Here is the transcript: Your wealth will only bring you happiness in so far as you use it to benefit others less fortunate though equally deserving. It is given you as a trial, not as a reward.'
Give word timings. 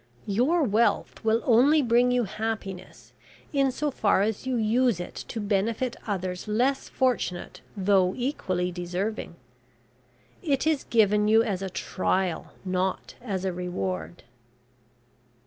Your 0.25 0.63
wealth 0.63 1.23
will 1.23 1.43
only 1.45 1.83
bring 1.83 2.09
you 2.11 2.23
happiness 2.23 3.13
in 3.53 3.71
so 3.71 3.91
far 3.91 4.23
as 4.23 4.47
you 4.47 4.55
use 4.55 4.99
it 4.99 5.13
to 5.27 5.39
benefit 5.39 5.95
others 6.07 6.47
less 6.47 6.89
fortunate 6.89 7.61
though 7.77 8.15
equally 8.17 8.71
deserving. 8.71 9.35
It 10.41 10.65
is 10.65 10.85
given 10.85 11.27
you 11.27 11.43
as 11.43 11.61
a 11.61 11.69
trial, 11.69 12.51
not 12.65 13.13
as 13.21 13.45
a 13.45 13.53
reward.' 13.53 14.23